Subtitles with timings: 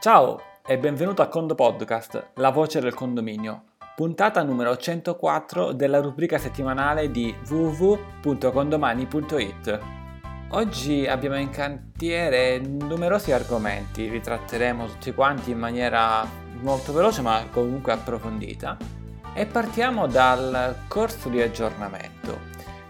[0.00, 3.64] Ciao e benvenuto a Condo Podcast, la voce del condominio,
[3.94, 9.78] puntata numero 104 della rubrica settimanale di www.condomani.it.
[10.52, 16.26] Oggi abbiamo in cantiere numerosi argomenti, li tratteremo tutti quanti in maniera
[16.62, 18.78] molto veloce ma comunque approfondita
[19.34, 22.38] e partiamo dal corso di aggiornamento.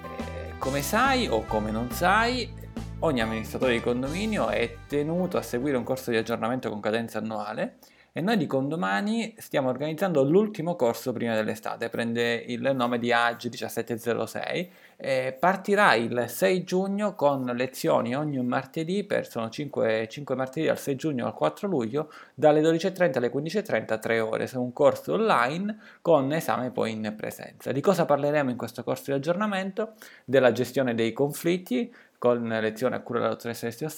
[0.05, 2.60] Eh, come sai o come non sai,
[3.01, 7.79] ogni amministratore di condominio è tenuto a seguire un corso di aggiornamento con cadenza annuale
[8.13, 13.49] e noi di Condomani stiamo organizzando l'ultimo corso prima dell'estate, prende il nome di AGI
[13.51, 20.67] 1706 e partirà il 6 giugno con lezioni ogni martedì, per sono 5, 5 martedì
[20.67, 25.13] dal 6 giugno al 4 luglio, dalle 12.30 alle 15.30, 3 ore, è un corso
[25.13, 27.71] online con esame poi in presenza.
[27.71, 29.93] Di cosa parleremo in questo corso di aggiornamento?
[30.25, 33.89] Della gestione dei conflitti, con lezione a cura della dottoressa Estio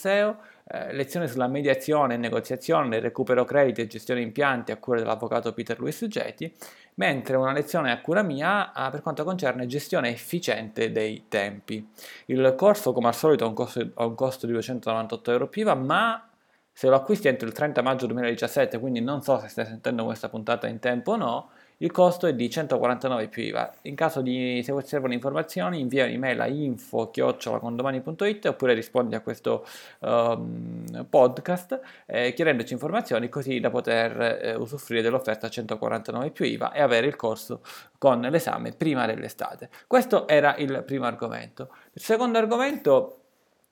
[0.69, 5.77] eh, lezione sulla mediazione e negoziazione, recupero crediti e gestione impianti a cura dell'avvocato Peter
[5.81, 6.55] Luis Geti,
[6.95, 11.85] mentre una lezione a cura mia ah, per quanto concerne gestione efficiente dei tempi.
[12.27, 15.75] Il corso, come al solito, ha un costo, ha un costo di 298 euro PIVA,
[15.75, 16.31] ma
[16.71, 20.29] se lo acquisti entro il 30 maggio 2017, quindi non so se stai sentendo questa
[20.29, 21.51] puntata in tempo o no,
[21.83, 23.75] il costo è di 149 più IVA.
[23.83, 29.67] In caso di, se servono informazioni, invia un'email a info-condomani.it oppure rispondi a questo
[30.01, 36.71] um, podcast eh, chiedendoci informazioni così da poter eh, usufruire dell'offerta a 149 più IVA
[36.71, 37.63] e avere il corso
[37.99, 39.69] con l'esame prima dell'estate.
[39.89, 41.71] Questo era il primo argomento.
[41.95, 43.22] Il secondo argomento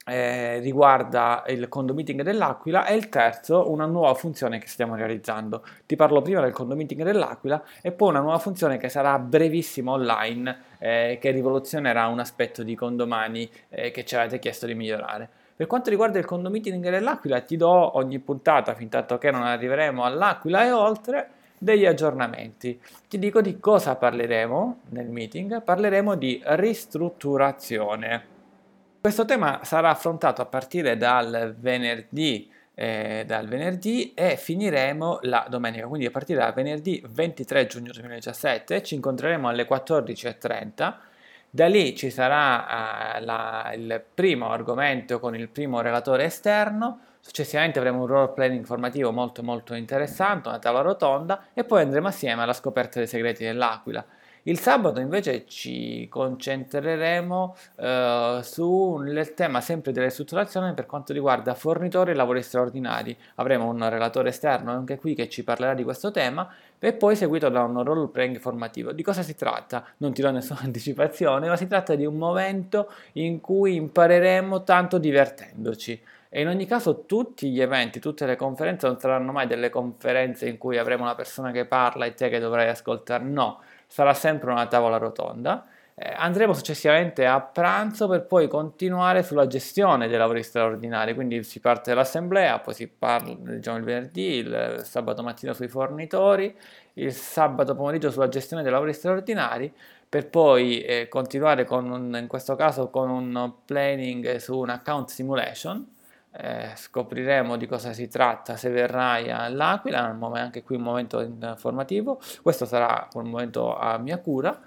[0.06, 5.64] eh, riguarda il condo meeting dell'Aquila e il terzo una nuova funzione che stiamo realizzando.
[5.86, 9.92] Ti parlo prima del condo meeting dell'Aquila e poi una nuova funzione che sarà brevissima
[9.92, 15.28] online eh, che rivoluzionerà un aspetto di condomani eh, che ci avete chiesto di migliorare.
[15.54, 19.42] Per quanto riguarda il condo meeting dell'Aquila ti do ogni puntata fin tanto che non
[19.42, 22.80] arriveremo all'Aquila e oltre degli aggiornamenti.
[23.06, 28.38] Ti dico di cosa parleremo nel meeting, parleremo di ristrutturazione.
[29.00, 35.86] Questo tema sarà affrontato a partire dal venerdì, eh, dal venerdì e finiremo la domenica,
[35.86, 40.94] quindi a partire da venerdì 23 giugno 2017 ci incontreremo alle 14.30.
[41.48, 47.78] Da lì ci sarà uh, la, il primo argomento con il primo relatore esterno, successivamente
[47.78, 52.42] avremo un role playing informativo molto molto interessante, una tavola rotonda e poi andremo assieme
[52.42, 54.04] alla scoperta dei segreti dell'Aquila.
[54.44, 62.12] Il sabato invece ci concentreremo eh, sul tema sempre delle strutturazioni per quanto riguarda fornitori
[62.12, 63.14] e lavori straordinari.
[63.34, 67.50] Avremo un relatore esterno anche qui che ci parlerà di questo tema e poi seguito
[67.50, 68.92] da un role playing formativo.
[68.92, 69.84] Di cosa si tratta?
[69.98, 74.96] Non ti do nessuna anticipazione, ma si tratta di un momento in cui impareremo tanto
[74.96, 76.00] divertendoci.
[76.32, 80.48] E in ogni caso tutti gli eventi, tutte le conferenze non saranno mai delle conferenze
[80.48, 84.52] in cui avremo una persona che parla e te che dovrai ascoltare, no, sarà sempre
[84.52, 85.66] una tavola rotonda.
[85.96, 91.60] Eh, andremo successivamente a pranzo per poi continuare sulla gestione dei lavori straordinari, quindi si
[91.60, 96.56] parte dall'assemblea, poi si parla diciamo, il venerdì, il sabato mattina sui fornitori,
[96.94, 99.70] il sabato pomeriggio sulla gestione dei lavori straordinari,
[100.08, 105.10] per poi eh, continuare con un, in questo caso con un planning su un account
[105.10, 105.86] simulation,
[106.32, 112.66] eh, scopriremo di cosa si tratta se verrai all'Aquila, anche qui un momento informativo, questo
[112.66, 114.58] sarà un momento a mia cura,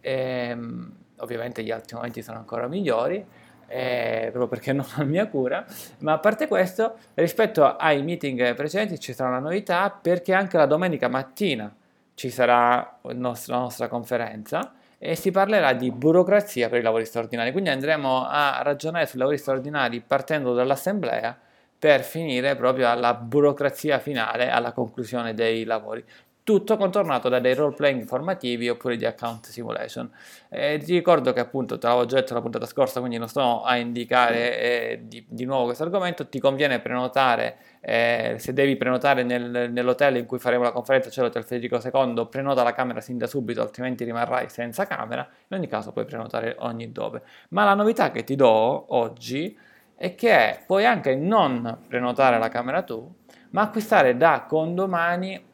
[0.00, 3.24] e, ehm, ovviamente gli altri momenti sono ancora migliori,
[3.68, 5.64] eh, proprio perché non a mia cura,
[5.98, 10.66] ma a parte questo, rispetto ai meeting precedenti ci sarà una novità perché anche la
[10.66, 11.74] domenica mattina
[12.14, 14.72] ci sarà la nostra, la nostra conferenza
[15.04, 17.50] e si parlerà di burocrazia per i lavori straordinari.
[17.50, 21.36] Quindi andremo a ragionare sui lavori straordinari partendo dall'assemblea
[21.76, 26.04] per finire proprio alla burocrazia finale, alla conclusione dei lavori
[26.44, 30.10] tutto contornato da dei role playing informativi oppure di account simulation.
[30.48, 33.62] Eh, ti ricordo che appunto te l'avevo già detto la puntata scorsa, quindi non sto
[33.62, 39.22] a indicare eh, di, di, nuovo questo argomento, ti conviene prenotare, eh, se devi prenotare
[39.22, 43.18] nel, nell'hotel in cui faremo la conferenza, cioè l'hotel Federico II, prenota la camera sin
[43.18, 47.22] da subito, altrimenti rimarrai senza camera, in ogni caso puoi prenotare ogni dove.
[47.50, 49.56] Ma la novità che ti do oggi
[49.94, 53.08] è che puoi anche non prenotare la camera tu,
[53.50, 55.50] ma acquistare da condomani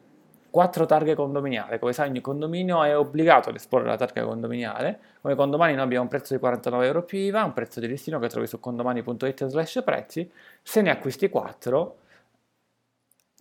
[0.49, 1.79] quattro targhe condominiali.
[1.79, 4.99] Come sai ogni condominio è obbligato ad esporre la targa condominiale.
[5.21, 8.19] Come condomani noi abbiamo un prezzo di 49 euro più IVA, un prezzo di listino
[8.19, 10.31] che trovi su condomani.it slash prezzi.
[10.61, 11.97] Se ne acquisti 4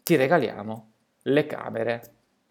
[0.02, 0.90] ti regaliamo
[1.22, 2.02] le camere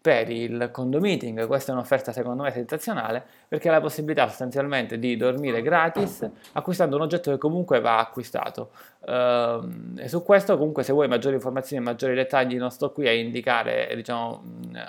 [0.07, 4.98] per il condo meeting, questa è un'offerta secondo me sensazionale perché ha la possibilità sostanzialmente
[5.00, 8.69] di dormire gratis acquistando un oggetto che comunque va acquistato.
[9.01, 13.06] Uh, e su questo comunque se vuoi maggiori informazioni e maggiori dettagli non sto qui
[13.09, 14.44] a indicare diciamo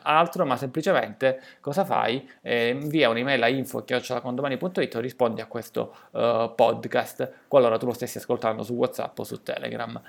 [0.05, 2.25] altro, ma semplicemente cosa fai?
[2.41, 8.19] Eh, invia un'email a info.condomani.it o rispondi a questo uh, podcast qualora tu lo stessi
[8.19, 10.01] ascoltando su WhatsApp o su Telegram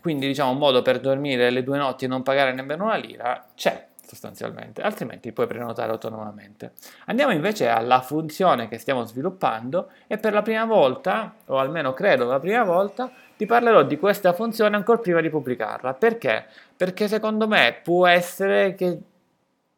[0.00, 3.44] quindi diciamo un modo per dormire le due notti e non pagare nemmeno una lira
[3.54, 6.72] c'è sostanzialmente, altrimenti puoi prenotare autonomamente.
[7.06, 12.24] Andiamo invece alla funzione che stiamo sviluppando e per la prima volta, o almeno credo
[12.24, 15.94] la prima volta, ti parlerò di questa funzione ancora prima di pubblicarla.
[15.94, 16.46] Perché?
[16.76, 18.98] Perché secondo me può essere che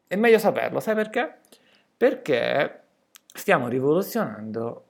[0.07, 1.37] è meglio saperlo, sai perché?
[1.95, 2.81] Perché
[3.31, 4.85] stiamo rivoluzionando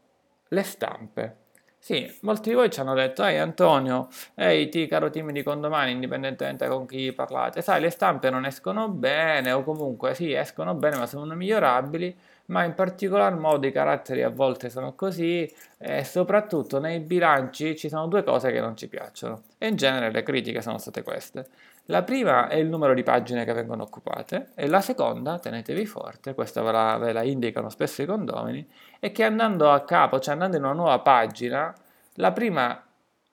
[0.47, 1.35] le stampe.
[1.85, 5.91] Sì, molti di voi ci hanno detto, ehi Antonio, ehi ti caro team di condomani,
[5.91, 10.95] indipendentemente con chi parlate, sai le stampe non escono bene o comunque sì escono bene
[10.95, 12.17] ma sono migliorabili,
[12.47, 17.89] ma in particolar modo i caratteri a volte sono così e soprattutto nei bilanci ci
[17.89, 21.47] sono due cose che non ci piacciono e in genere le critiche sono state queste.
[21.87, 26.33] La prima è il numero di pagine che vengono occupate e la seconda, tenetevi forte,
[26.33, 28.65] questa ve la, ve la indicano spesso i condomini,
[28.99, 31.73] è che andando a capo, cioè andando in una nuova pagina,
[32.15, 32.81] la prima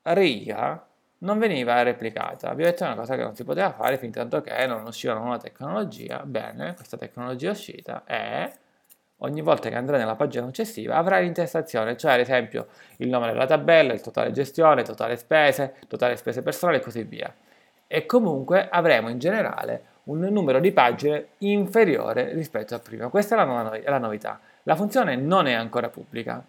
[0.03, 0.85] riga
[1.19, 2.53] non veniva replicata.
[2.55, 5.13] Vi ho detto una cosa che non si poteva fare fin tanto che non usciva
[5.13, 6.23] una nuova tecnologia.
[6.25, 8.53] Bene, questa tecnologia è uscita e
[9.23, 12.67] ogni volta che andrà nella pagina successiva avrà l'intestazione, cioè ad esempio
[12.99, 17.35] il nome della tabella, il totale gestione, totale spese, totale spese personali e così via
[17.93, 23.09] e comunque avremo in generale un numero di pagine inferiore rispetto a prima.
[23.09, 24.39] Questa è la, è la novità.
[24.63, 26.41] La funzione non è ancora pubblica.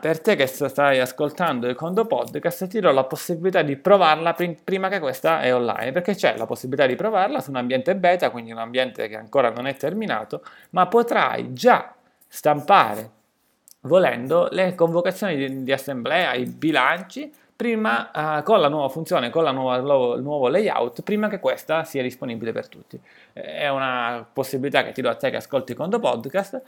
[0.00, 4.88] Per te che stai ascoltando il Condo Podcast ti do la possibilità di provarla prima
[4.88, 8.50] che questa è online, perché c'è la possibilità di provarla su un ambiente beta, quindi
[8.50, 11.94] un ambiente che ancora non è terminato, ma potrai già
[12.32, 13.10] stampare,
[13.80, 19.44] volendo, le convocazioni di, di assemblea, i bilanci, prima uh, con la nuova funzione, con
[19.54, 22.98] nuova, il nuovo layout, prima che questa sia disponibile per tutti.
[23.34, 26.62] È una possibilità che ti do a te che ascolti Condo Podcast.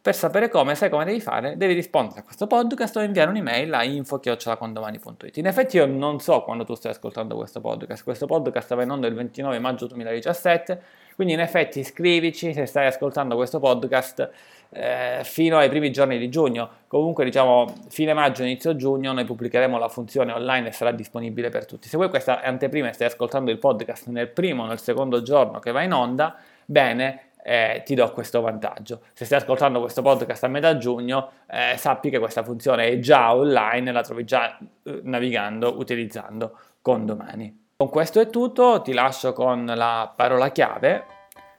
[0.00, 3.74] Per sapere come, sai come devi fare, devi rispondere a questo podcast o inviare un'email
[3.74, 5.36] a info.condomani.it.
[5.36, 8.90] In effetti io non so quando tu stai ascoltando questo podcast, questo podcast va in
[8.90, 10.82] onda il 29 maggio 2017,
[11.18, 14.30] quindi in effetti scrivici se stai ascoltando questo podcast
[14.70, 16.70] eh, fino ai primi giorni di giugno.
[16.86, 21.66] Comunque diciamo fine maggio, inizio giugno noi pubblicheremo la funzione online e sarà disponibile per
[21.66, 21.88] tutti.
[21.88, 25.58] Se vuoi questa anteprima e stai ascoltando il podcast nel primo o nel secondo giorno
[25.58, 29.00] che va in onda, bene, eh, ti do questo vantaggio.
[29.12, 33.34] Se stai ascoltando questo podcast a metà giugno, eh, sappi che questa funzione è già
[33.34, 37.66] online, la trovi già eh, navigando, utilizzando con domani.
[37.80, 41.04] Con questo è tutto, ti lascio con la parola chiave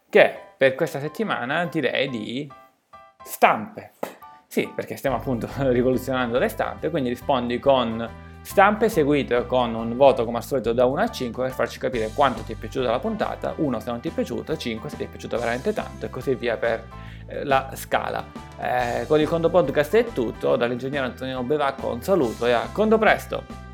[0.10, 2.52] che per questa settimana direi di
[3.24, 3.92] stampe.
[4.46, 8.06] Sì, perché stiamo appunto rivoluzionando le stampe, quindi rispondi con
[8.42, 12.12] stampe seguite con un voto come al solito da 1 a 5 per farci capire
[12.14, 15.04] quanto ti è piaciuta la puntata, 1 se non ti è piaciuta, 5 se ti
[15.06, 16.86] è piaciuta veramente tanto e così via per
[17.28, 18.26] eh, la scala.
[18.60, 22.98] Eh, con il Condo Podcast è tutto, dall'ingegnere Antonino Bevacco un saluto e a Condo
[22.98, 23.69] Presto!